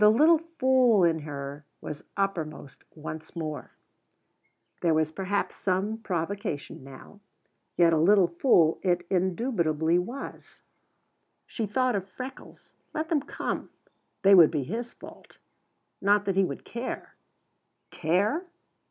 [0.01, 3.69] The little fool in her was uppermost once more.
[4.81, 7.19] There was perhaps some provocation now.
[7.77, 10.63] Yet a little fool it indubitably was.
[11.45, 12.73] She thought of freckles.
[12.95, 13.69] Let them come.
[14.23, 15.37] They would be his fault.
[16.01, 17.13] Not that he would care.
[17.91, 18.43] Care!